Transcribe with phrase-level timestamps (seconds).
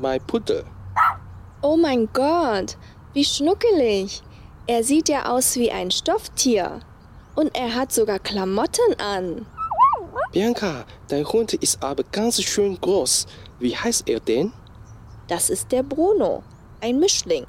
[0.00, 0.64] mein Pudel.
[1.62, 2.76] Oh mein Gott,
[3.12, 4.22] wie schnuckelig.
[4.66, 6.80] Er sieht ja aus wie ein Stofftier.
[7.34, 9.46] Und er hat sogar Klamotten an.
[10.32, 13.26] Bianca, dein Hund ist aber ganz schön groß.
[13.58, 14.52] Wie heißt er denn?
[15.28, 16.42] Das ist der Bruno,
[16.80, 17.46] ein Mischling.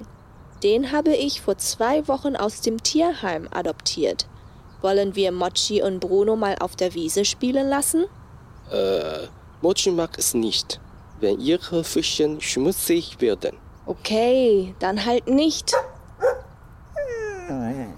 [0.64, 4.28] Den habe ich vor zwei Wochen aus dem Tierheim adoptiert.
[4.82, 8.06] Wollen wir Mochi und Bruno mal auf der Wiese spielen lassen?
[8.72, 9.28] Äh,
[9.62, 10.80] Mochi mag es nicht,
[11.22, 13.58] wenn ihre Füßchen schmutzig werden.
[13.86, 15.74] Okay, dann halt nicht.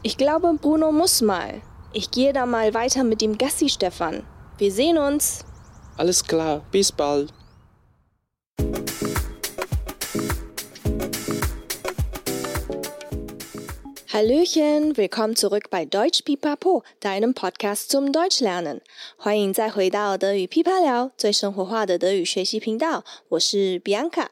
[0.01, 1.61] Ich glaube, Bruno muss mal.
[1.91, 4.23] Ich gehe da mal weiter mit dem Gassi, Stefan.
[4.57, 5.45] Wir sehen uns.
[5.97, 7.33] Alles klar, bis bald.
[14.13, 18.81] Hallöchen, willkommen zurück bei Deutsch Pipapo, deinem Podcast zum Deutschlernen。
[19.17, 23.03] 欢迎再回到德语噼啪聊，最生活化的德语学习频道。
[23.29, 24.27] 我是 Bianca，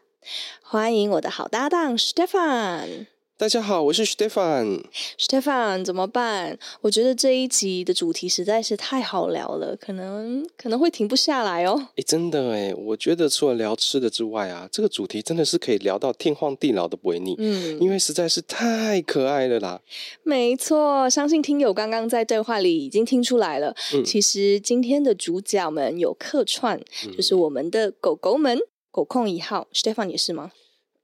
[0.62, 3.08] 欢迎我的好搭档 Stefan。
[3.42, 4.84] 大家好，我是 Stefan。
[5.17, 6.59] Stefan，怎么办？
[6.81, 11.88] 我觉得这一集的主题实在是太好聊了，可能可能会停不下来哦。
[11.98, 17.33] 哎，真的哎，我觉得除了聊吃的之外啊，这个主题真的是可以聊到天荒地老都不会腻。
[17.39, 19.81] 嗯，因为实在是太可爱了啦。
[20.22, 23.76] 没错，相信听友刚刚在对话里已经听出来了。
[23.95, 28.59] 嗯，其实今天的主角们有客串，嗯，就是我们的狗狗们，
[28.92, 30.52] 狗控一号 Stefan 也是吗？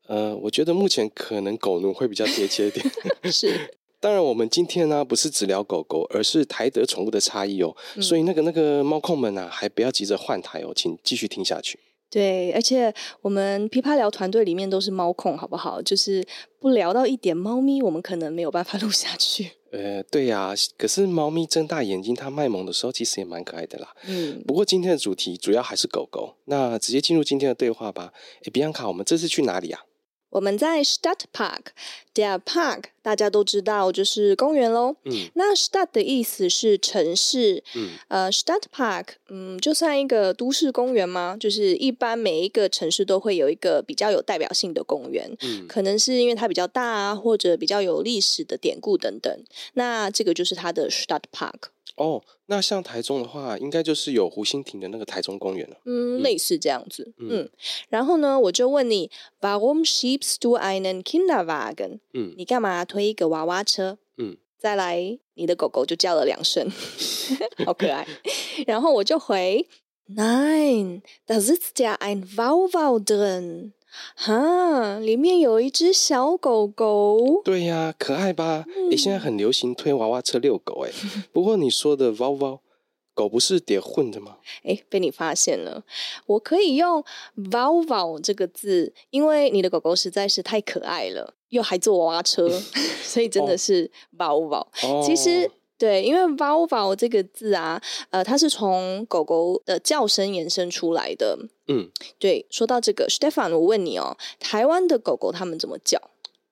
[0.07, 2.85] 呃，我觉得目前可能狗奴会比较贴切一点。
[3.31, 7.75] 是，当然我们今天呢、啊、不是只聊狗狗，而是台德宠物的差异哦。
[7.95, 11.79] 嗯、所以那个那个猫控们啊，还不要急着换台哦，请继续听下去。
[12.09, 15.81] 对，而且我们琵琶聊团队里面都是猫控，好不好？
[15.81, 16.25] 就是
[16.57, 19.51] 不聊到一点猫咪，我们可能没有办法 录下去。
[19.71, 23.93] 呃，对呀、啊，可是猫咪睁大眼睛，它卖萌的时候，其实也蛮可爱的啦。
[24.07, 28.13] 嗯，不过今天的主题主要还是狗狗，那直接进入今天的对话吧。
[28.45, 29.81] 诶，比安卡，我们这次去哪里啊？
[30.29, 34.95] 我们在 Stadtpark，der Park 大家都知道就是公园喽。
[35.05, 37.63] 嗯，那 Stadt 的意思是城市。
[37.75, 41.37] 嗯，呃，Stadtpark，嗯，就算一个都市公园吗？
[41.39, 45.35] 就是一般每一个城市都会有一个比较有代表性的公园。
[45.41, 49.43] 嗯，可能是因为它比较大啊，或者比较有历史的典故等等。
[49.73, 51.69] 那这个就是它的 Stadtpark。
[51.95, 55.77] 哦，那像台中的话，应该就是有湖心亭的那个台中公园了。
[55.85, 57.13] 嗯，类似这样子。
[57.17, 57.49] 嗯，嗯，
[57.89, 59.09] 然后呢，我就问你
[59.41, 61.99] ，Warum schiebst du einen Kinderwagen？
[62.13, 63.97] 嗯，你干嘛推一个娃娃车？
[64.17, 66.69] 嗯，再来，你的狗狗就叫了两声，
[67.65, 68.07] 好可爱。
[68.65, 69.67] 然后我就回
[70.09, 73.71] ，Nein，da sitzt ja ein Wauwau drin。
[74.15, 77.41] 哈，里面有一只小狗狗。
[77.43, 78.65] 对呀、啊，可爱吧？
[78.67, 80.91] 诶、嗯欸，现在很流行推娃娃车遛狗，诶。
[81.31, 82.59] 不过你说的 “wow wow”，
[83.13, 84.37] 狗不是得混的吗？
[84.63, 85.83] 诶、欸，被你发现了。
[86.25, 87.03] 我可以用
[87.51, 92.49] “wow wow” 这个字，因为你的狗狗实在是太可爱了，又还坐娃娃车，
[93.03, 94.67] 所以真的是 “wow wow”。
[94.83, 95.49] 哦、其实。
[95.77, 101.37] 对，因为 “wow wow” 这个字啊，呃，它是从狗狗的叫声延伸出来的。
[101.67, 102.45] 嗯，对。
[102.49, 106.01] 说到这个，Stefan，我问你哦，台湾的狗狗它们怎么叫？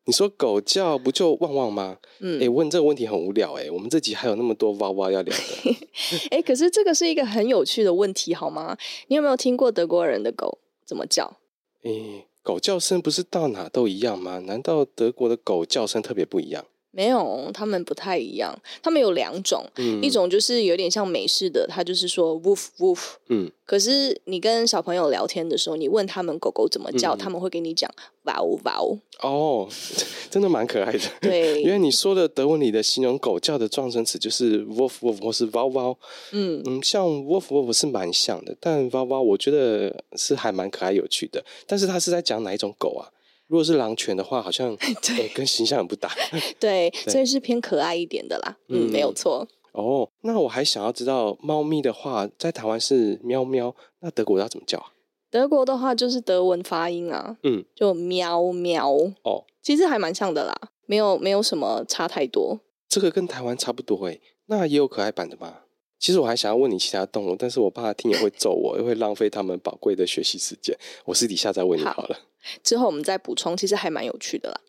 [0.07, 1.97] 你说狗叫不就旺旺吗？
[2.19, 3.71] 嗯，哎，问这个问题很无聊哎。
[3.71, 5.75] 我们这集还有那么多哇哇要聊的。
[6.29, 8.77] 哎，可是这个是一个很有趣的问题，好吗？
[9.07, 11.37] 你有没有听过德国人的狗怎么叫？
[11.81, 14.37] 哎，狗叫声不是到哪都一样吗？
[14.45, 16.63] 难道德国的狗叫声特别不一样？
[16.95, 18.57] 没有，他们不太一样。
[18.81, 22.99] 他们有两种，嗯、一种就是有点像美式的，他就是说 woof woof。
[23.27, 23.51] 嗯。
[23.65, 27.91] 可是你跟小朋友聊天的时候，你问他们狗狗怎么叫，嗯、他们会跟你讲
[28.23, 28.97] wow wow。
[29.19, 29.67] 哦，
[30.29, 30.99] 真的蛮可爱的。
[31.19, 35.97] 对，因为你说的德文里的形容狗叫的撞声词就是 woof woof 或是 wow wow。
[36.31, 41.43] 嗯嗯，像 woof woof 是蛮像的，但 wow wow 我觉得是还蛮可爱有趣的。
[41.65, 43.09] 但是他是在讲哪一种狗啊？
[43.47, 46.09] 如果是狼犬的话，好像 对、欸、跟形象很不搭。
[46.59, 48.57] 对，对所以是偏可爱一点的啦。
[48.69, 49.47] 嗯，嗯没有错。
[49.73, 54.85] 哦，那我还想要知道，猫咪的话在台湾是喵喵，那德国要怎么叫啊？
[55.29, 58.89] 德国的话就是德文发音啊，嗯，就喵喵。
[59.23, 60.55] 哦，其实还蛮像的啦，
[60.85, 62.59] 没有没有什么差太多。
[62.87, 65.57] 这个跟台湾差不多诶，那也有可爱版的吗？
[65.99, 70.77] 其实我还想要问你其他动物，但是我怕听也会揍我，又会浪费他们宝贵的学习时间。
[71.03, 72.17] 我私底下再问你好了。
[72.63, 74.59] 之后我们再补充，其实还蛮有趣的啦。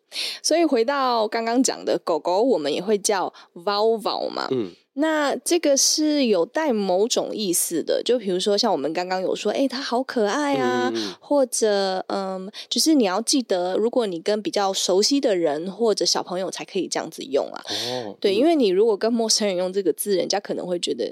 [0.42, 4.48] 所以回到刚刚讲的狗狗，我们也会叫 Vau 嘛。
[4.50, 4.70] 嗯。
[4.98, 17.62] 那这个是有带某种意思的，就比如说像我们刚刚有说，哎，它好可爱啊，嗯、或者嗯，就是你要记得，如果你跟比较熟悉的人或者小朋友才可以这样子用啊。
[17.68, 21.04] 哦，对，嗯、因为你如果跟陌生人用这个字，人家可能会觉得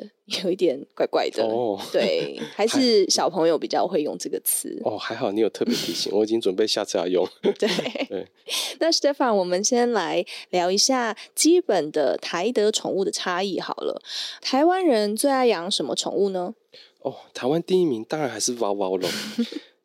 [0.43, 1.45] 有一点怪怪的。
[1.45, 4.81] 哦，对， 还是小朋友比较会用这个词。
[4.85, 7.29] 哦，还好你有特别提醒，我已经准备下次要用。
[7.43, 7.69] 对
[8.09, 8.27] 对，
[8.81, 13.61] 那 Stephan，我们先来聊一下基本的台德宠物的差异。
[13.61, 14.03] 好了，
[14.41, 16.55] 台湾人最爱养什么宠物呢？
[17.01, 19.09] 哦，台湾第一名当然还是 Vau Vau 咯。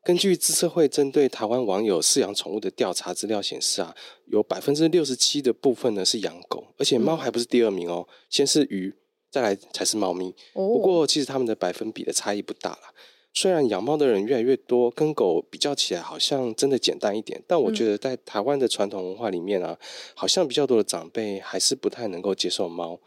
[0.01, 3.94] 根据资策会针对台湾网友饲养宠物的调查资料显示啊，
[4.27, 8.95] 有百分之六十七的部分呢是养狗，而且猫还不是第二名哦，嗯、先是鱼，
[9.29, 10.29] 再来才是猫咪。
[10.53, 12.93] 哦、不过其实他们的百分比的差异不大啦。
[13.31, 19.77] 虽然养猫的人越来越多，跟狗比较起来好像真的简单一点，但我觉得在台湾的传统文化里面啊，
[20.15, 22.99] 好像比较多的长辈还是不太能够接受猫。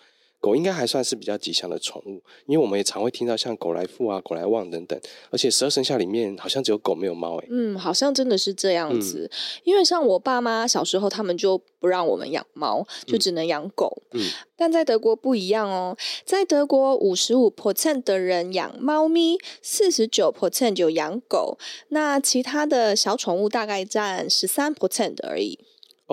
[0.42, 5.00] 狗应该还算是比较吉祥的宠物，因为我们也常会听到像狗来富啊、狗来旺等等。
[5.30, 7.46] 而且十二生肖里面好像只有狗没有猫哎。
[7.48, 9.30] 嗯，好像真的是这样子。
[9.32, 14.02] 嗯、因为像我爸妈小时候，他们就不让我们养猫，就只能养狗。
[14.10, 14.20] 嗯。
[14.56, 21.56] 但在德国不一样哦，在德国五十五 percent 的人养猫咪，四十九 percent 就养狗，
[21.90, 25.60] 那其他的小宠物大概占十三 percent 而已。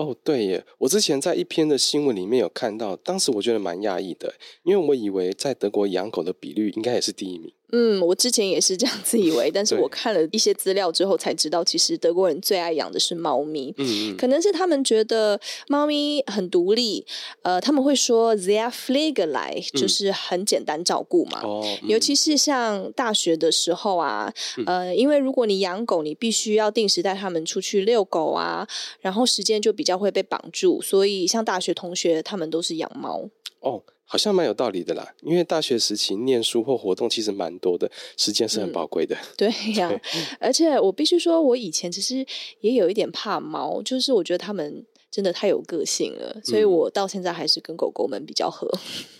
[0.00, 0.64] 哦，对耶！
[0.78, 7.52] 我之前在一篇的新闻里面有看到，当时我觉得蛮讶异的，因为我以为在德国养狗的比率应该也是第一名。
[7.72, 13.74] 嗯，我之前也是这样子以为，但是我看了一些资料之后才知道，其实德国人最爱养的是猫咪。
[13.78, 17.06] 嗯，可能是他们觉得猫咪很独立，
[17.42, 21.40] 呃，他们会说 sehr pflegeleicht，就是很简单照顾嘛。
[21.42, 24.32] 哦，嗯、尤其是像大学的时候啊，
[24.66, 28.66] 呃，因为如果你养狗，你必须要定时带他们出去遛狗啊，
[29.00, 33.28] 然后时间就比较会被绑住，所以像大学同学他们都是养猫。
[33.60, 33.82] 哦。
[34.12, 39.14] 好像蛮有道理的啦，因为大学时期念书或活动其实蛮多的，时间是很宝贵的。
[39.14, 40.00] 嗯、 对呀、啊，
[40.40, 42.26] 而且我必须说，我以前其实
[42.60, 48.68] 也有一点怕猫，就是我觉得他们真的太有个性了，所以我到现在还是跟狗狗们比较合。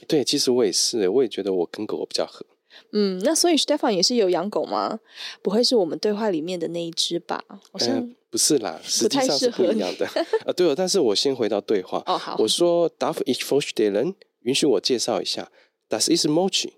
[0.09, 2.45] 对，其实我也是，我也觉得我跟狗狗比较合。
[2.91, 4.99] 嗯，那所以 Stephan 也是有养狗吗？
[5.41, 7.45] 不会是我们对话里面的那一只吧？
[7.71, 10.07] 好像、呃、不是啦，实际上是不一样的。
[10.07, 10.13] 啊、
[10.47, 12.03] 呃，对了，但是我先回到对话。
[12.11, 14.15] 哦，好，我说 Darf ich vorstellen？
[14.43, 15.51] 允许我介绍一下
[15.89, 16.73] ，Das ist Mochi，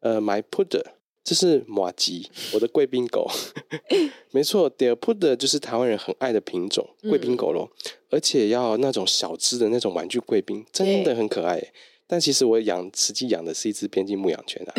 [0.00, 0.84] 呃，my Puder，
[1.24, 3.30] 这是马吉，我的贵宾狗。
[4.30, 11.72] 没错，Der Puder 就是台湾人很爱的品种贵宾狗咯，嗯、而且要那种小只的那种玩具贵宾，真的很可爱。
[12.06, 14.74] 但其实我养实际养的是一只边境牧羊犬啊。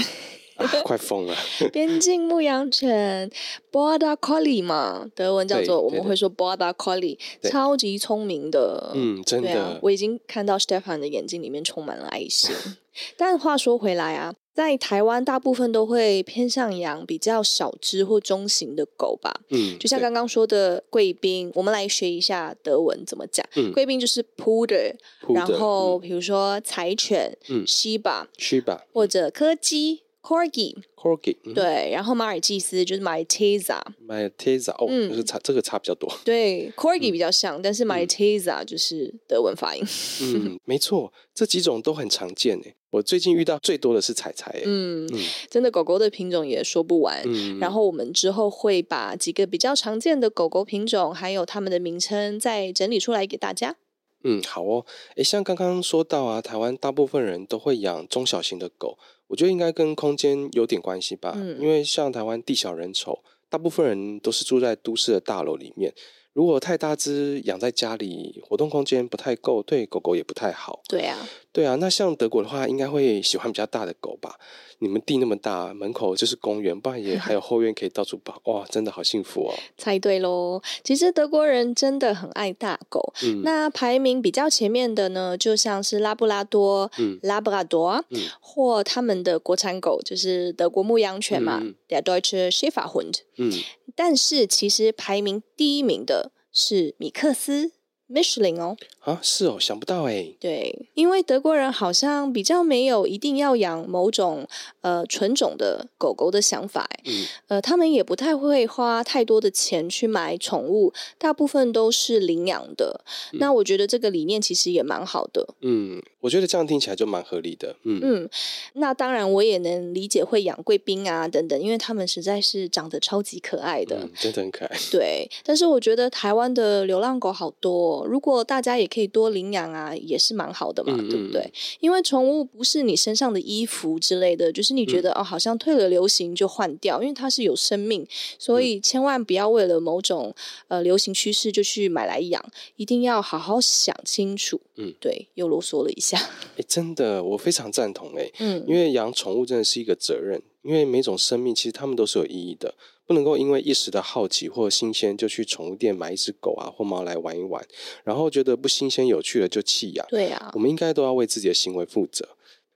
[0.60, 1.36] 啊、 快疯了！
[1.72, 3.30] 边境牧羊犬
[3.72, 8.92] Border Collie 嘛，德文叫做我们会说 Border Collie，超级聪明的。
[8.94, 9.80] 嗯，真的、啊。
[9.82, 12.54] 我已经看到 Stephan 的眼睛里面充满了爱心。
[13.16, 19.34] 但话说回来啊，在台湾大部分都会偏向养比较小只或中型的狗吧。
[19.52, 23.46] 嗯，就像刚刚说的贵宾，我们来学一下德文怎么讲。
[23.56, 24.96] 嗯，贵宾就是 Poodle，
[25.34, 30.02] 然后比如说柴犬，嗯，Shiba，Shiba，或者柯基。
[30.22, 36.12] Corgi，Corgi，对，然后马尔济斯就是 Malteser，Malteser 哦，就是差这个差比较多。
[36.26, 39.84] 对，Corgi 比较像，但是 Malteser 就是德文发音。
[40.22, 42.76] 嗯，没错，这几种都很常见诶。
[42.92, 44.62] 我最近遇到最多的是彩彩。
[44.66, 47.22] 嗯嗯，真的狗狗的品种也说不完。
[47.26, 53.78] 嗯，然后我们之后会把几个比较常见的狗狗品种，还有它们的名称再整理出来给大家。
[54.24, 54.86] 嗯，好哦。
[55.16, 58.98] 诶，像刚刚说到啊，台湾大部分人都会养中小型的狗。
[59.28, 65.94] 我觉得应该跟空间有点关系吧，嗯、因为像台湾地小人稠，大部分人都是住在都市的大楼里面。
[66.34, 70.82] 如果太大只养在家里，活动空间不太够，对狗狗也不太好。
[70.88, 71.76] 对啊，对啊。
[71.76, 74.36] 那像德国的话，应该会喜欢比较大的狗吧？
[74.82, 78.40] 你们地那么大，门口就是公园，不然也还有后院可以到处跑。
[78.46, 79.54] 哇，真的好幸福哦！
[79.78, 80.62] 猜对喽。
[80.84, 83.12] 其实德国人真的很爱大狗。
[83.24, 83.42] 嗯。
[83.44, 93.16] 那排名比较前面的呢，就像是拉布拉多、嗯，拉布拉多，嗯，或他们的国产狗，就是德国牧羊犬嘛，Der Deutsche Schäferhund。
[93.38, 93.52] 嗯。
[93.96, 97.74] 但是其实排名第一名的是米克斯。
[98.10, 98.76] Michelin 哦。
[99.02, 100.28] 啊，是哦，想不到哎。
[100.40, 104.48] 对，因为德国人好像比较没有一定要养某种
[104.82, 113.02] 呃纯种的狗狗的想法，嗯，呃，他们也不太会花太多的钱去买宠物，大部分都是领养的。
[113.34, 115.48] 嗯、那我觉得这个理念其实也蛮好的。
[115.62, 117.76] 嗯，我觉得这样听起来就蛮合理的。
[117.84, 118.30] 嗯嗯，
[118.74, 124.78] 那当然我也能理解会养贵宾啊等等，因为他们实在是长得超级可爱的，嗯、真的很可爱。
[124.92, 131.52] 对，但是我觉得台湾的流浪狗好多，如果大家也可以多领养啊，也是蛮好的嘛，嗯、对不对？
[131.80, 140.34] 因为宠物不是你身上的衣服之类的，就是你觉得、嗯、哦，好像退了流行就换掉，因为它是有生命，所以千万不要为了某种
[140.68, 142.44] 呃流行趋势就去买来养，
[142.76, 144.60] 一定要好好想清楚。
[144.76, 146.18] 嗯，对，又啰嗦了一下。
[146.58, 152.76] 哎，真的，我非常赞同哎，嗯，因为养宠物真的是一个责任，因为每种生命其实它们都是有意义的。
[153.10, 157.66] 不能够因为一时的好奇或新鲜就去宠物店买一只狗啊或猫来玩一玩，
[158.04, 160.06] 然后觉得不新鲜有趣了就弃养。
[160.10, 162.30] 对啊，我们应该都要为自己的行为负责。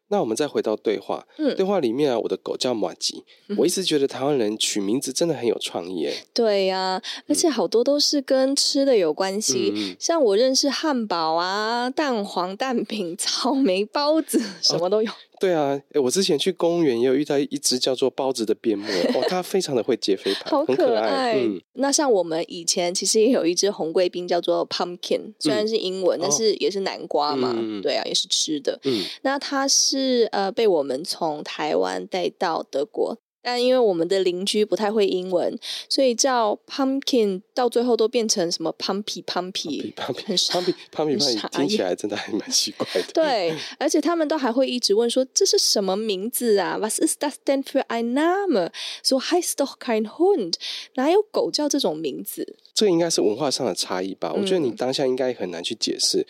[0.08, 6.26] 那我们再回到对话，嗯，对话里面啊，我的狗叫马吉，嗯，我一直觉得台湾人取名字真的很有创意诶。
[6.34, 15.12] 对呀，啊，而且好多都是跟吃的有关系，嗯，像我认识汉堡啊、蛋黄、蛋饼、草莓包子，什么都有。
[15.12, 15.14] 哦
[15.44, 21.34] 对啊，我之前去公园也有遇到一只叫做包子的边牧，哦，它非常的会接飞盘，好可爱。
[21.34, 28.80] 嗯，那像我们以前其实也有一只红贵宾叫做 Pumpkin，虽然是英文，嗯，但是也是南瓜嘛，哦，对啊，也是吃的。
[28.86, 33.18] 嗯，那它是呃被我们从台湾带到德国。
[33.44, 35.60] 但因为我们的邻居不太会英文，
[35.90, 43.04] 所以叫 pumpkin 到最后都变成什么 pumpy pumpy pumpy pumpy pumpy 听起来真的还蛮奇怪的。
[43.14, 50.54] 对，而且他们都还会一直问说，这是什么名字啊？Was ist das denn für ein Name？So heißt doch kein Hund，
[50.96, 52.56] 哪有狗叫这种名字？
[52.74, 54.32] 这个应该是文化上的差异吧？
[54.34, 56.26] 嗯、我觉得你当下应该很难去解释。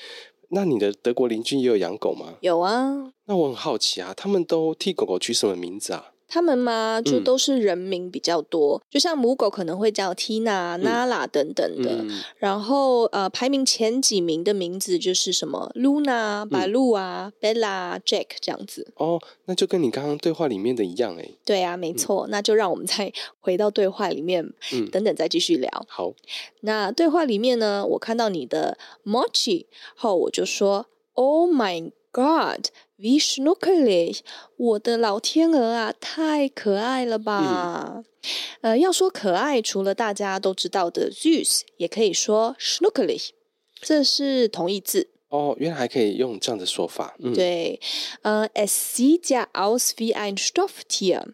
[0.50, 2.36] 那你的德国邻居也有养狗吗？
[2.42, 3.12] 有啊。
[3.26, 6.13] 那我很好奇啊，他们都替狗狗取什么名字啊？
[6.34, 11.92] 他们嘛，就都是人名比较多，嗯、就像母狗可能会叫 Tina、Nala 等等的。
[11.92, 18.88] 嗯、然后呃，排名前几名的名字就是什么 Luna、Baloo 啊、Bella、Jack 这样子。
[18.96, 21.30] 哦，那就跟你刚刚对话里面的一样哎。
[21.46, 22.26] 对啊，没错。
[22.28, 25.70] 嗯、那就让我们再 回到对话里面，嗯、等等再继续聊。
[25.88, 26.12] 好，
[26.62, 32.68] 那对话里面呢，我看到你的 Mochi 后，我就说 Oh my God。
[32.96, 34.20] Wie schnuckelig，
[34.56, 38.04] 我的老天鹅啊，太可爱了吧！
[38.62, 43.32] 嗯、呃，要说可爱，除了大家都知道的 Zeus，也可以说 schnuckelig，
[43.82, 45.10] 这是同义字。
[45.28, 47.16] 哦，原来还可以用这样的说法。
[47.20, 47.82] 嗯、对，
[48.22, 51.26] 呃，es sieht ja aus wie ein Stofftier。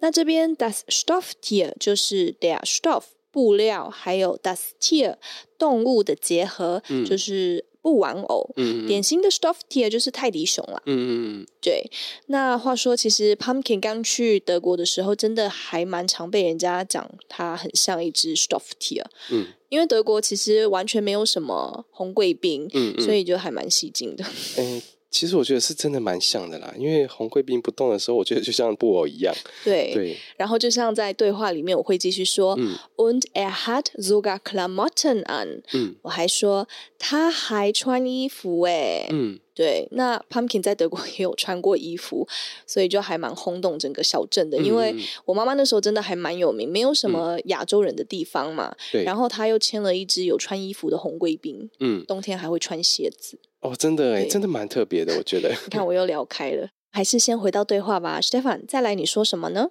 [0.00, 5.16] 那这边 das Stofftier 就是 der Stoff 布料，还有 das Tier
[5.56, 7.64] 动物的结合，嗯、就是。
[7.86, 8.50] 布玩偶，
[8.88, 10.82] 典型的 Stofftier 就是泰迪熊了。
[10.86, 11.06] 嗯嗯
[11.42, 11.88] 嗯，对。
[12.26, 19.04] 那话说，其实 Pumpkin 刚去德国的时候，真的还蛮常被人家讲它很像一只 Stofftier。
[19.30, 24.24] 嗯，因为德国其实完全没有什么红贵宾，嗯嗯，所以就还蛮吸睛的。
[24.58, 29.34] 嗯其实我觉得是真的蛮像的啦，因为红贵宾不动的时候，我觉得就像布偶一样。
[29.64, 35.62] 对对，然后就像在对话里面，我会继续说，嗯，Und er hat sogar Klamotten an。
[35.72, 39.08] 嗯，我还说他还穿衣服诶。
[39.10, 42.28] 嗯，对，那 Pumpkin 在德国也有穿过衣服，
[42.66, 44.58] 所以就还蛮轰动整个小镇的。
[44.58, 44.94] 因为
[45.24, 48.74] 我妈妈那时候真的还蛮有名，没有什么亚洲人的地方嘛。
[48.92, 53.38] 对，然后他又牵了一只有穿衣服的红贵宾，嗯，冬天还会穿鞋子。
[53.66, 55.50] 哦，真的哎，真的蛮特别的，我觉得。
[55.50, 59.70] 你看，我又聊开了，还是先回到对话吧，Stefan，再来你说什么呢？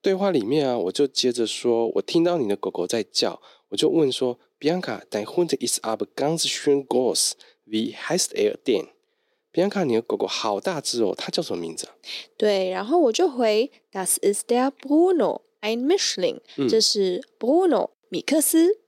[0.00, 11.94] 对话里面啊，我就接着说，我听到你的狗狗在叫，我就问说，Bianca，dein Hund ist aber ganz schön groß，wie heißt er denn？Bianca，你的狗狗好大只哦，它叫什么名字啊？
[12.36, 18.81] 对，然后我就回，Das ist der Bruno，ein Mischling，嗯，这是 Bruno 米克斯。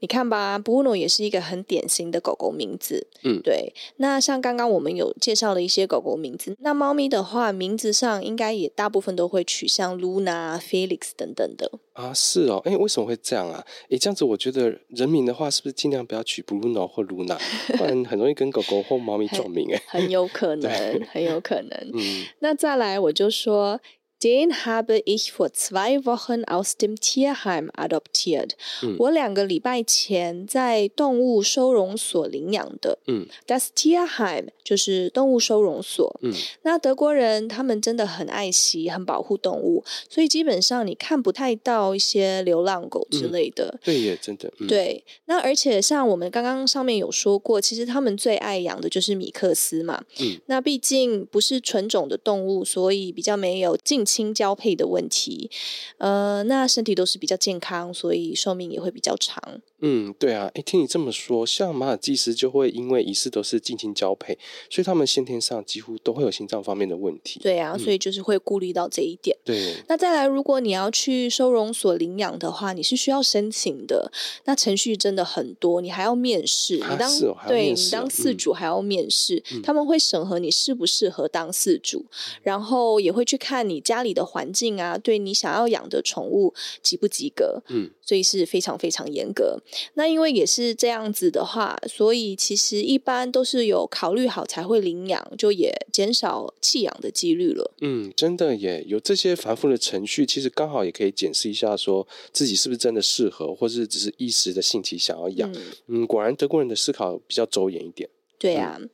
[0.00, 3.06] 你看吧，Bruno 也是一个很典型的狗狗名字。
[3.24, 3.72] 嗯，对。
[3.96, 11.70] 那像刚刚我们有介绍了一些狗狗名字，那猫咪的话，名字上应该也大部分都会取像 Luna、Felix 等等的。
[11.94, 12.60] 啊，是哦。
[12.64, 13.64] 哎，为什么会这样啊？
[13.90, 17.38] 哎，这样子我觉得人名的话，是不是尽量不要取 Bruno 或 Luna，
[17.76, 19.72] 不然很容易跟狗狗或猫咪撞名？
[19.72, 21.90] 哎，很有可 能，很有可能。
[21.94, 23.80] 嗯，那再来我就说。
[24.26, 28.54] Den habe ich vor zwei Wochen aus dem Tierheim adoptiert。
[28.82, 32.98] 嗯，我两个礼拜前在动物收容所领养的。
[33.06, 36.18] 嗯，Das Tierheim 就是动物收容所。
[36.22, 43.68] 嗯，那德国人他们真的很爱惜、很保护动物，所以基本上你看不太到一些流浪狗之类的。
[43.74, 44.52] 嗯、对耶，真的。
[44.58, 50.02] 嗯、对，那而且像我们刚刚上面有说过，其实他们最爱养的就是米克斯嘛。
[50.18, 55.50] 嗯，那毕竟不是纯种的动物，所以比较没有近亲交配的问题。
[55.98, 59.60] 呃，那身体都是比较健康，所以寿命也会比较长。
[59.80, 64.38] 嗯，对啊，诶，听你这么说，像马尔济斯就会因为疑似都是近亲交配，
[64.70, 67.38] 所以他们先天上几乎都会有心脏方面的问题。
[67.40, 69.36] 对啊，嗯、所以就是会顾虑到这一点。
[69.44, 74.10] 对，那再来，如果你要去收容所领养的话，你是需要申请的。
[74.44, 76.82] 那程序真的很多，你还要面试。
[76.82, 87.62] 啊、你当、哦、对你当饲主还要面试，嗯、他们会审核你适不适合当饲主，嗯、然后也会去看你家里的环境啊，对你想要养的宠物及不及格。
[87.68, 89.60] 嗯，所以是非常非常严格。
[89.94, 97.74] 那因为也是这样子的话，所以其实一般都是有考虑好才会领养，就也减少弃养的几率了。
[97.80, 105.50] 嗯，真的耶，有这些繁复的程序，其实刚好也可以检视一下，说自己是不是真的适合，或是只是一时的兴起想要养。
[105.52, 108.08] 嗯，嗯，果然德国人的思考比较周延一点。
[108.38, 108.90] 对啊，嗯、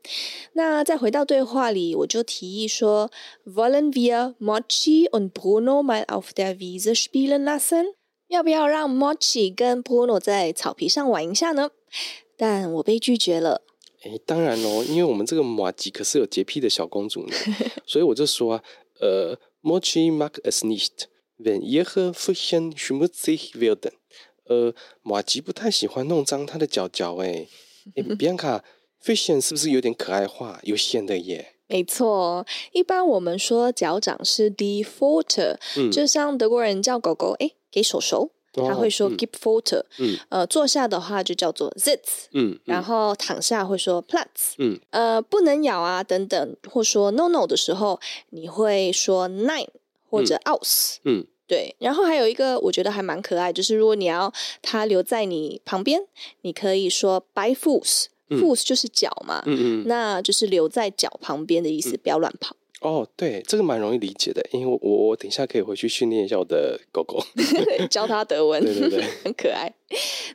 [0.53, 3.11] 那再回到对话里，我就提议说
[3.45, 7.95] ，Wollen wir Mochi und Bruno mal auf der Wiese spielen lassen？
[8.29, 11.71] 要不要让 Mochi 跟 Bruno 在草皮上玩一下呢？
[12.37, 13.63] 但我被拒绝了。
[14.05, 17.35] 诶，当然喽，因为我们这个马吉可是有洁癖的小公主呢，
[17.87, 18.65] 所以我就说啊，
[19.01, 21.09] 呃，Mochi mag es nicht,
[21.39, 23.93] wenn ihre Füßchen schmutzig werden。
[24.45, 27.17] 呃，马吉不太喜欢弄脏她的脚脚。
[27.17, 27.49] 诶，
[27.95, 28.03] 诶
[29.03, 31.55] ，Bianca，Füßchen 是不是有点可爱化，有限的耶？
[31.69, 39.09] 没错，一般我们说脚掌是 die Pfote，嗯，就像德国人叫狗狗，诶给手手，他会说
[39.99, 49.69] 嗯，呃，坐下的话就叫做 “sits”，嗯，然后躺下会说 Platz，嗯，呃，不能咬啊等等，或说 no no 的时候，你会说 Nein
[50.11, 54.31] 或者 Aus，嗯，对，然后还有一个我觉得还蛮可爱，就是如果你要
[54.61, 56.07] 它留在你旁边，
[56.43, 57.55] 你可以说 bei
[58.39, 62.57] Fuß，Fuß 就是脚嘛，嗯嗯，那就是留在脚旁边的意思，不要乱跑。
[62.81, 67.25] 哦，对，这个蛮容易理解的，因为我我等一下可以回去训练一下我的狗狗，
[67.89, 69.73] 教它德文，对对对， 很可爱。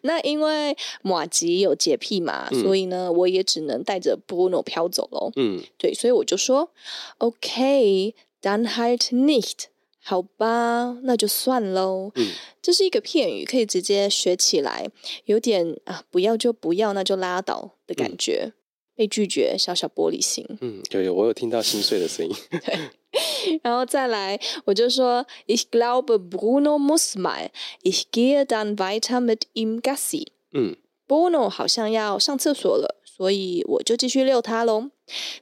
[0.03, 5.29] 那因为马吉有洁癖嘛，嗯、所以呢，我也只能带着 Bruno 飘走喽。
[5.35, 6.71] 嗯，对，所以我就说
[7.17, 9.65] ，OK，dann halt nicht，
[10.01, 12.11] 好吧，那就算喽。
[12.15, 14.87] 嗯，这是一个片语，可以直接学起来，
[15.25, 18.43] 有点啊，不要就不要，那就拉倒的感觉。
[18.47, 18.53] 嗯
[18.97, 20.43] 被拒绝，小小玻璃心。
[20.59, 22.35] 嗯，有有，我有听到心碎的声音。
[22.49, 27.49] 对，然后再来，我就说，Ich glaube Bruno muss mal.
[27.83, 30.29] Ich gehe dann weiter mit ihm Gassi。
[30.51, 34.89] 嗯，Bruno 好像要上厕所了，所以我就继续遛他喽。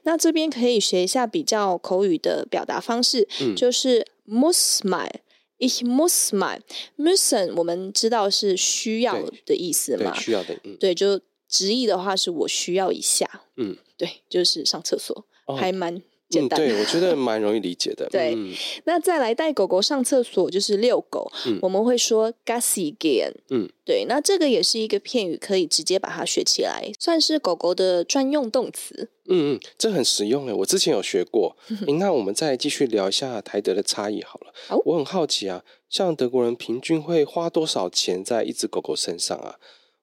[0.02, 6.58] 那这边可以学一下比较口语的表达方式，嗯、就是 muss mal，Ich muss mal。
[6.98, 10.14] müssen 我们知道是需要的意思嘛？
[10.20, 11.22] 需要的，嗯，对，就。
[11.48, 16.60] 直译的话是我需要一下，嗯，对，就是上厕所，哦、还蛮简单、嗯。
[16.60, 18.08] 对，我觉得蛮容易理解的。
[18.10, 18.52] 对，嗯、
[18.84, 23.32] 那再来带狗狗上厕所就是遛狗，嗯、我们会说 Gassi gehen。
[23.50, 29.08] 嗯，对，那这个也是一个片语，可以直接把它学起来，算是狗狗的专用动词。
[29.28, 31.56] 嗯嗯，这很实用诶，我之前有学过。
[31.98, 34.52] 那我们再继续聊一下台德的差异好了。
[34.68, 39.56] 好，我很好奇啊，像德国人平均会花多少钱在一只狗狗身上啊？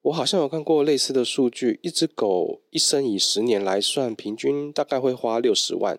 [0.03, 5.97] 我好像有看过类似的数据，一只狗一生以十年来算，平均大概会花六十万。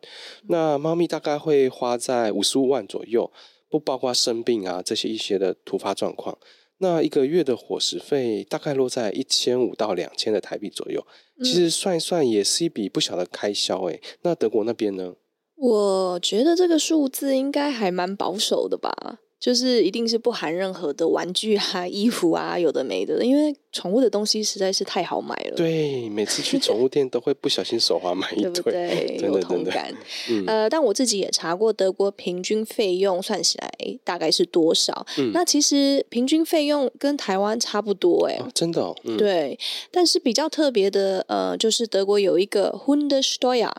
[0.49, 3.33] 那猫咪大概会花在五十五万左右，
[3.71, 6.39] 不包括生病啊这些一些的突发状况。
[6.79, 11.07] 那一个月的伙食费大概落在一千五到两千的台币左右，
[11.43, 14.03] 其实算一算也是一笔不小的开销诶。
[14.23, 15.15] 那德国那边呢？
[15.57, 19.21] 我觉得这个数字应该还蛮保守的吧。
[19.45, 25.55] 就是一定是不含任何的玩具啊、衣服啊，有的没的，因为宠物的东西实在是太好买了。
[25.55, 29.21] 对，每次去宠物店都会不小心手滑买一堆，对不对？
[29.29, 29.95] 有同感。
[30.31, 33.71] 嗯、呃，但我自己也查过德国平均费用算起来
[34.03, 35.07] 大概是多少？
[35.19, 38.97] 嗯、那其实平均费用跟台湾差不多哎、哦，真的、哦。
[39.05, 39.59] 嗯、对，
[39.91, 43.71] 但是比较特别的，呃，就是德国有一个 Hundesteuer。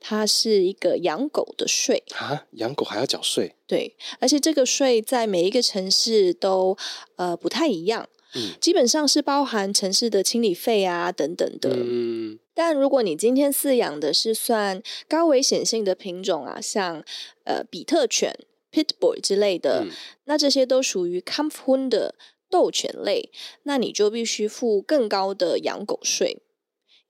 [0.00, 2.02] 它是一个养狗的税。
[2.14, 3.54] 啊，养狗还要缴税？
[3.66, 6.76] 对，而且这个税在每一个城市都
[7.16, 17.04] 呃不太一样，嗯，基本上是包含城市的清理费啊等等的，嗯，但如果你今天饲养的是算高危险性的品种啊，像
[17.44, 18.36] 呃比特犬
[18.72, 19.90] Pitbull 之类的，嗯、
[20.24, 22.14] 那这些都属于 Kampfhund 的
[22.50, 23.30] 斗犬类，
[23.62, 26.38] 那你就必须付更高的养狗税，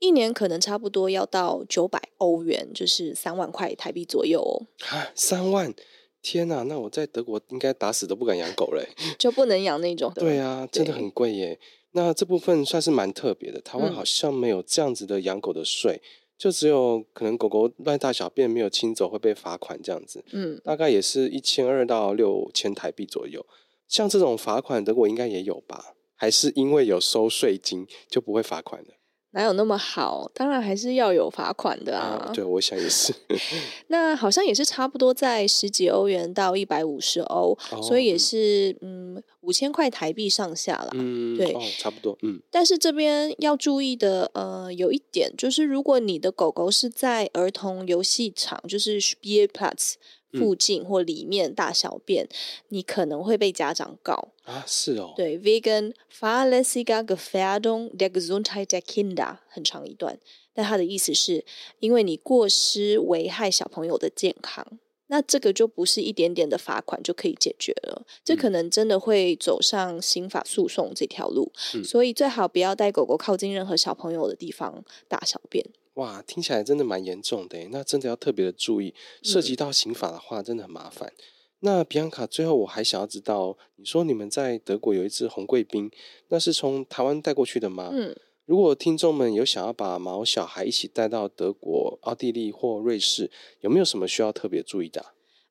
[0.00, 4.66] 一年可能差不多要到九百欧元，就是三万块台币左右哦。
[4.88, 5.72] 啊，三万！
[6.22, 8.86] 天哪，那我在德国应该打死都不敢养狗嘞，
[9.18, 10.12] 就不能养那种。
[10.14, 11.58] 对啊，真的很贵耶。
[11.92, 16.04] 那这部分算是蛮特别的，台湾好像没有这样子的养狗的税，嗯、
[16.38, 20.22] 就只有可能狗狗乱大小便没有清走会被罚款这样子。
[20.32, 23.44] 嗯，大概也是一千二到六千台币左右。
[23.88, 25.94] 像这种罚款，德国应该也有吧？
[26.14, 28.92] 还是因为有收税金就不会罚款的？
[29.32, 30.30] 哪有那么好？
[30.34, 32.26] 当然还是要有罚款的啊！
[32.28, 33.14] 啊对，我想也是。
[33.88, 40.90] 那好像也是差不多在十几欧元到一百五十欧，哦、所以也是嗯五千块台币上下啦。
[40.94, 42.18] 嗯，对、哦，差不多。
[42.22, 49.94] 嗯，但是这边要注意的呃有一点就是，如果你的狗狗是在儿童游戏场，就是 Spielplatz
[50.32, 52.28] 附近或里面大小便，嗯、
[52.68, 54.28] 你可能会被家长告。
[54.44, 54.64] 啊！
[54.66, 60.18] 是哦，对，Vegan fahrlässiger Gefährdung der Gesundheit der Kinder，很长一段，
[60.52, 61.44] 但他的意思是
[61.78, 64.66] 因为你过失危害小朋友的健康，
[65.06, 75.64] 那这个就不是一点点的罚款就可以解决了，这可能真的会走上刑法诉讼这条路，嗯、所以最好不要带狗狗靠近任何小朋友的地方大小便。
[76.00, 81.12] 哇，听起来真的蛮严重的，那真的要特别的注意，涉及到刑法的话，真的很麻烦。
[81.18, 81.22] 嗯、
[81.60, 85.90] 那比安卡，最后我还想要知道，你说你们在德国有一只红贵宾，
[86.28, 87.90] 那是从台湾带过去的吗？
[87.92, 95.04] 嗯，如果听众们有想要把毛小孩一起带到德国、奥地利或瑞士，有没有什么需要特别注意的？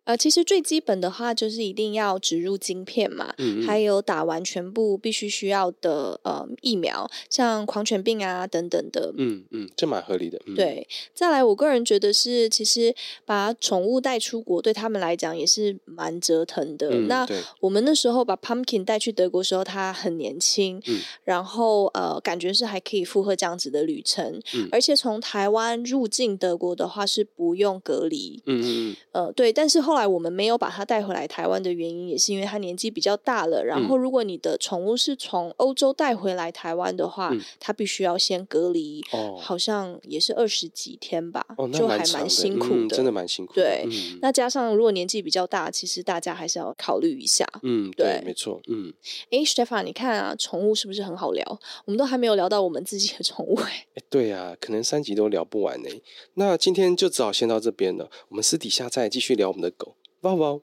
[0.10, 9.14] 呃，其实最基本的话就是一定要植入晶片嘛，嗯嗯，还有打完全部必须需要的呃疫苗，像狂犬病啊等等的。
[9.16, 10.42] 嗯嗯，这蛮合理的。
[10.48, 16.90] 嗯、对，再来，我个人觉得是，其实把宠物带出国对他们来讲也是蛮折腾的。
[16.90, 17.28] 嗯、那
[17.60, 28.42] 我们那时候把 Pumpkin 带去德国的时候，他很年轻，嗯、然后呃，感觉是还可以负荷这样子的旅程，嗯、而且从台湾入境德国的话是不用隔离。
[28.48, 29.99] 嗯嗯呃，对，但是后来。
[30.06, 33.64] 我们没有把它带回来台湾的原因，也是因为它年纪比较大了。
[33.64, 43.54] 然后，如果你的宠物是从欧洲带回来台湾的话，嗯、它必须要先隔离，哦、好像也是二十几天吧，哦、就还蛮辛苦的，嗯、真的蛮辛苦。
[43.54, 47.48] 对，嗯、那加上如果年纪比较大，其实大家还是要考虑一下。
[47.64, 48.62] 嗯，对，对没错。
[48.68, 48.94] 嗯，
[49.32, 51.60] 哎，Stephan，你看啊，宠物是不是很好聊？
[51.86, 53.86] 我们都还没有聊到我们自己的宠物哎。
[54.10, 55.90] 对呀、啊，可能三集都聊不完呢。
[56.36, 59.89] 那今天就只好先到这边了，我们私底下再继续聊我们的狗。
[60.21, 60.61] 包包，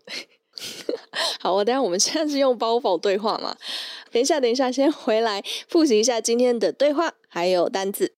[1.40, 3.58] 好，我等下我们现在是用包包对话嘛？
[4.12, 8.16] 等一下，等一下，先回来复习一下今天的对话还有单字。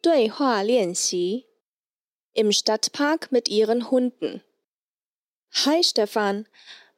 [0.00, 1.46] 对话练习：
[2.34, 4.42] Im Stadtpark mit ihren Hunden.
[5.64, 6.46] Hi Stephan,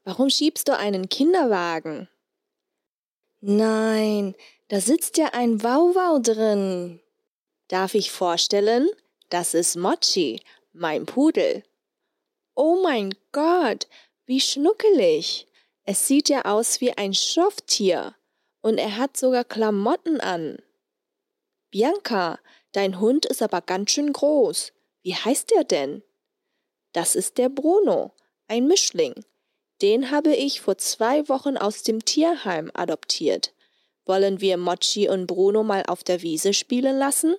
[0.05, 2.09] warum schiebst du einen Kinderwagen?
[3.41, 4.35] Nein,
[4.69, 7.01] da sitzt ja ein Wauwau drin.
[7.69, 8.89] Darf ich vorstellen?
[9.29, 10.41] Das ist Mochi,
[10.73, 11.63] mein Pudel.
[12.64, 13.88] Oh mein Gott,
[14.28, 15.48] wie schnuckelig.
[15.84, 18.14] Es sieht ja aus wie ein Stofftier.
[18.62, 20.60] Und er hat sogar Klamotten an.
[21.72, 22.38] Bianca,
[22.72, 24.74] dein Hund ist aber ganz schön groß.
[25.02, 26.04] Wie heißt er denn?
[26.92, 28.14] Das ist der Bruno,
[28.48, 29.16] ein Mischling.
[29.82, 33.56] Den habe ich vor zwei Wochen aus dem Tierheim adoptiert.
[34.06, 37.36] Wollen wir Mochi und Bruno mal auf der Wiese spielen lassen?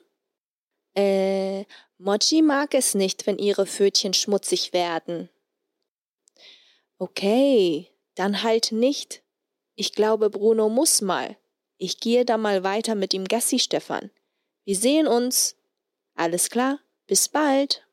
[0.96, 1.64] Äh,
[2.01, 5.29] Mochi mag es nicht, wenn ihre Pfötchen schmutzig werden.
[6.99, 9.23] Okay, dann halt nicht.
[9.75, 11.37] Ich glaube, Bruno muss mal.
[11.77, 14.11] Ich gehe da mal weiter mit ihm Gassi, Stefan.
[14.65, 15.55] Wir sehen uns.
[16.15, 17.83] Alles klar, bis bald.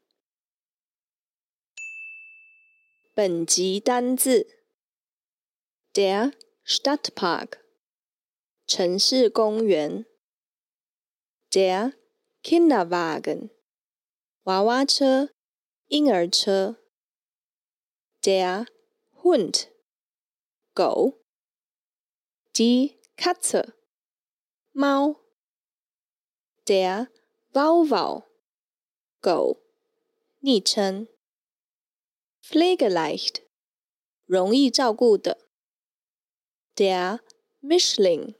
[3.16, 4.44] 本集单字
[5.94, 6.33] Der
[6.64, 7.61] Stadtpark
[8.66, 10.05] 城市公园
[11.53, 11.92] Der
[12.42, 13.50] Kinderwagen
[14.49, 15.29] 娃娃车、
[15.89, 16.77] 婴儿车。
[18.23, 18.65] Der
[19.21, 19.67] Hund
[20.73, 21.19] 狗。
[22.53, 23.75] Die Katze
[24.71, 25.21] 猫。
[26.65, 27.09] Der
[27.53, 28.23] Wauwau
[29.21, 29.62] 狗。
[30.39, 31.07] 昵称。
[32.41, 33.43] Pflegeleicht
[34.25, 35.47] 容易照顾的。
[36.75, 37.19] Der
[37.62, 38.33] Mischling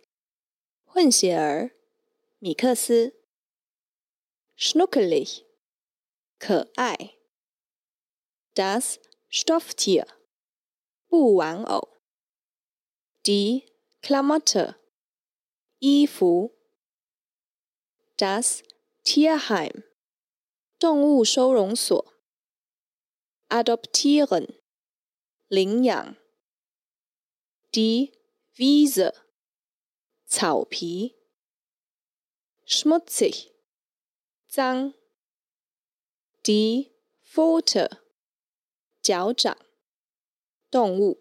[0.86, 1.76] 混血儿。
[2.40, 3.14] 米克斯。
[4.58, 5.49] Schnuckelig
[6.39, 7.17] 可爱，
[8.55, 8.99] das
[9.31, 10.07] Stofftier，
[11.09, 11.97] 布玩偶，
[13.23, 13.67] die
[14.03, 14.77] Klamotte，
[15.79, 16.55] 衣服，
[18.17, 18.63] das
[19.03, 19.85] Tierheim，
[20.79, 22.13] 动物收容所
[23.49, 24.61] adoptieren
[25.49, 26.17] 领养，
[27.71, 28.13] die
[28.57, 29.15] Wiese
[30.27, 31.17] 草皮，
[32.67, 33.53] schmutzig
[34.49, 34.95] 脏
[36.49, 37.89] ，die Pfote
[39.03, 39.57] 脚掌，
[40.71, 41.19] 动物，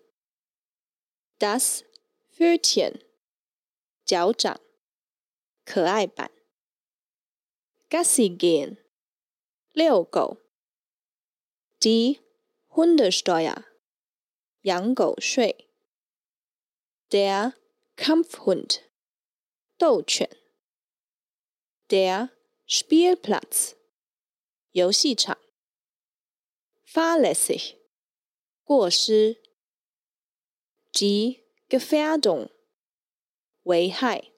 [1.39, 1.83] das
[2.31, 3.01] Pfötchen
[4.05, 4.59] 脚掌，
[5.65, 6.31] 可爱版，
[7.89, 8.77] Gassi gehen
[9.73, 10.39] 遛狗。
[11.79, 12.19] Die
[12.69, 13.65] Hundesteuer，
[14.61, 15.69] 养狗税。
[17.09, 17.53] Der
[17.97, 18.83] Kampfhund，
[19.77, 20.29] 斗犬。
[21.89, 22.29] Der
[22.65, 23.75] Spielplatz，
[24.78, 25.36] 游戏场。
[26.86, 27.74] Fahrlässig，
[28.64, 29.36] 过失。
[30.92, 32.48] Die Gefährdung，
[33.64, 34.30] 危害。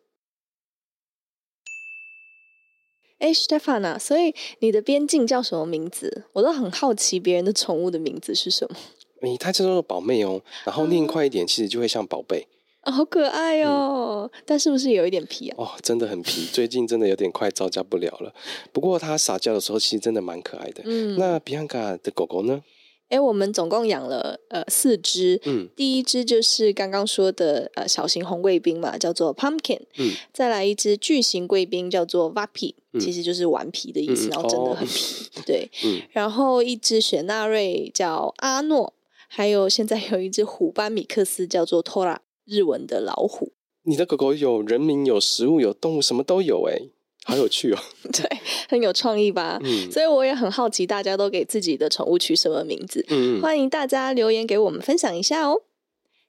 [3.18, 6.24] 哎，Stefana，所以你的边境叫什么名字？
[6.32, 8.76] 我都很好奇别人的宠物的名字是什么。
[9.20, 12.48] 哎，它叫做宝妹哦，然后念快一点，其实就会像宝贝。
[12.80, 14.30] 啊，好可爱哦！
[14.32, 15.56] 嗯、但是不是有一点皮啊？
[15.58, 18.32] 哦，真的很皮，最近真的有点快招架不了了。
[18.72, 20.82] 不过它撒娇的时候，其实真的蛮可爱的。
[20.86, 22.62] 嗯，那比安卡的狗狗呢？
[23.10, 38.94] 哎，我们总共养了呃四只，嗯，第一只就是刚刚说的呃小型红贵宾嘛，叫做 Pumpkin，嗯，再来一只巨型贵宾叫做 Vapi，嗯，其实就是顽皮的意思，嗯，然后真的很皮，哦，对，嗯，然后一只雪纳瑞叫阿诺，
[39.26, 42.18] 还有现在有一只虎斑米克斯叫做 Tora，
[42.50, 43.52] 日文的老虎。
[43.84, 46.82] 你的狗狗有人名、有食物、有动物，什么都有哎。
[47.24, 47.78] 好有趣哦！
[48.12, 48.26] 对，
[48.68, 49.60] 很有创意吧？
[49.62, 53.04] 嗯，所以我也很好奇，大家都给自己的宠物取什么名字？
[53.08, 55.62] 嗯，欢迎大家留言给我们分享一下哦。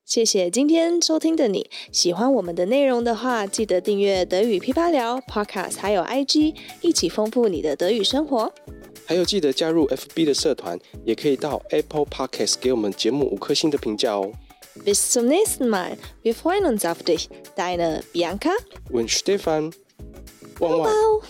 [0.05, 8.51] 谢谢今天收听的你，喜欢我们的内容的话，记得订阅德语噼啪聊 Podcast，还有 IG，一起丰富你的德语生活。
[9.05, 14.29] 还有记得加入 FB 的社团，也可以到 Apple Podcast 给我们节目五颗星的评价哦。
[14.75, 18.51] Bis zum nächsten Mal, wir freuen uns auf dich, deine Bianca
[18.89, 19.73] und Stefan。
[20.60, 21.21] 汪汪。